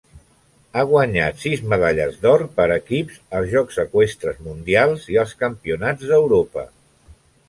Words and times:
Ha 0.79 0.83
guanyat 0.91 1.41
sis 1.41 1.59
medalles 1.73 2.15
d'or 2.23 2.43
per 2.55 2.65
equips 2.75 3.19
als 3.39 3.51
Jocs 3.51 3.77
Eqüestres 3.83 4.39
Mundials 4.47 5.05
i 5.17 5.21
als 5.25 5.35
Campionats 5.45 6.09
d'Europa. 6.13 6.65